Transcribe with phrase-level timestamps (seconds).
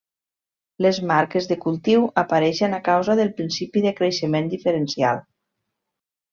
[0.85, 5.25] Les marques de cultiu apareixen a causa del principi de creixement diferencial.